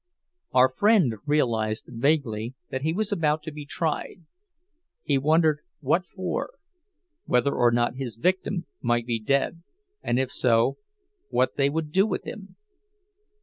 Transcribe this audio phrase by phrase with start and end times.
[0.51, 4.25] Our friend realized vaguely that he was about to be tried.
[5.03, 9.61] He wondered what for—whether or not his victim might be dead,
[10.01, 10.77] and if so,
[11.29, 12.55] what they would do with him.